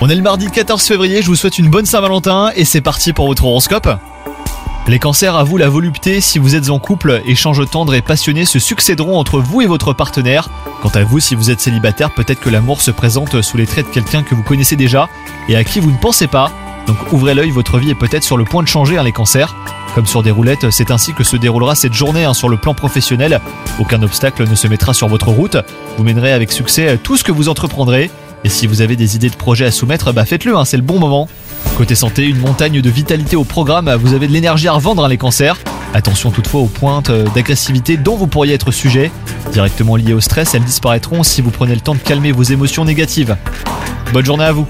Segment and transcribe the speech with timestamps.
[0.00, 3.12] On est le mardi 14 février, je vous souhaite une bonne Saint-Valentin et c'est parti
[3.12, 3.88] pour votre horoscope.
[4.88, 8.44] Les cancers, à vous la volupté, si vous êtes en couple, échanges tendres et passionnés
[8.44, 10.48] se succéderont entre vous et votre partenaire.
[10.82, 13.86] Quant à vous, si vous êtes célibataire, peut-être que l'amour se présente sous les traits
[13.86, 15.08] de quelqu'un que vous connaissez déjà
[15.48, 16.50] et à qui vous ne pensez pas.
[16.88, 19.54] Donc ouvrez l'œil, votre vie est peut-être sur le point de changer, hein, les cancers.
[19.94, 22.74] Comme sur des roulettes, c'est ainsi que se déroulera cette journée hein, sur le plan
[22.74, 23.40] professionnel.
[23.78, 25.56] Aucun obstacle ne se mettra sur votre route.
[25.96, 28.10] Vous mènerez avec succès tout ce que vous entreprendrez.
[28.44, 30.82] Et si vous avez des idées de projets à soumettre, bah faites-le, hein, c'est le
[30.82, 31.28] bon moment.
[31.76, 35.08] Côté santé, une montagne de vitalité au programme, vous avez de l'énergie à revendre hein,
[35.08, 35.56] les cancers.
[35.94, 39.10] Attention toutefois aux pointes euh, d'agressivité dont vous pourriez être sujet.
[39.52, 42.84] Directement liées au stress, elles disparaîtront si vous prenez le temps de calmer vos émotions
[42.84, 43.36] négatives.
[44.12, 44.66] Bonne journée à vous